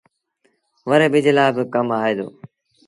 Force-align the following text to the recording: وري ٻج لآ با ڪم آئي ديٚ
وري 0.87 1.07
ٻج 1.13 1.25
لآ 1.37 1.45
با 1.55 1.63
ڪم 1.73 1.87
آئي 2.01 2.13
ديٚ 2.17 2.33